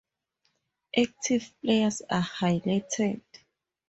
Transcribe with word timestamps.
Active 0.97 1.53
players 1.61 2.01
are 2.09 2.23
highlighted. 2.23 3.21